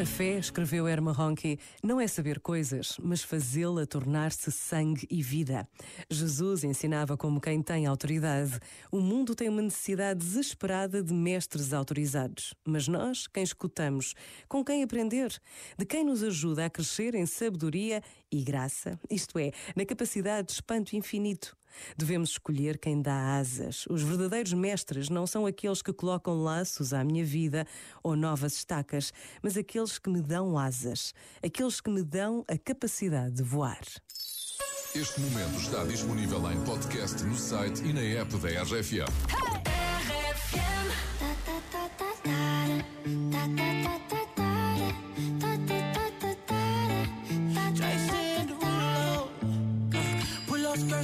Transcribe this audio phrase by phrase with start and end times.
[0.00, 5.66] A fé, escreveu Erma Ronchi, não é saber coisas, mas fazê-la tornar-se sangue e vida.
[6.08, 8.60] Jesus ensinava como quem tem autoridade.
[8.92, 12.54] O mundo tem uma necessidade desesperada de mestres autorizados.
[12.64, 14.14] Mas nós, quem escutamos,
[14.48, 15.36] com quem aprender,
[15.76, 20.52] de quem nos ajuda a crescer em sabedoria e graça, isto é, na capacidade de
[20.52, 21.56] espanto infinito.
[21.96, 23.86] Devemos escolher quem dá asas.
[23.88, 27.66] Os verdadeiros mestres não são aqueles que colocam laços à minha vida
[28.02, 33.34] ou novas estacas, mas aqueles que me dão asas, aqueles que me dão a capacidade
[33.36, 33.80] de voar.
[34.94, 39.37] Este momento está disponível em podcast no site e na app da RFM.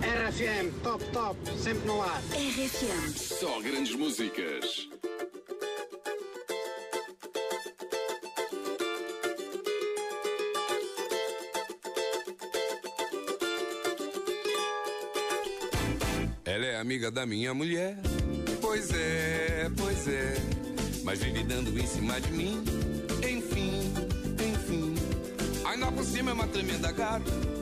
[0.00, 0.70] RFM.
[0.82, 2.22] Top, top, sempre no ar.
[2.32, 3.16] RFM.
[3.16, 4.88] Só grandes músicas.
[16.44, 17.96] Ela é amiga da minha mulher.
[18.60, 20.34] Pois é, pois é.
[21.04, 22.62] Mas vive dando em cima de mim.
[23.18, 23.92] Enfim,
[24.38, 24.94] enfim.
[25.64, 27.61] Ainda por cima é uma tremenda gata.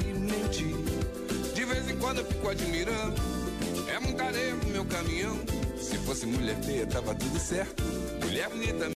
[2.19, 3.21] Eu fico admirando.
[3.87, 5.39] É muita no meu caminhão.
[5.77, 7.83] Se fosse mulher feia, tava tudo certo.
[8.23, 8.89] Mulher bonita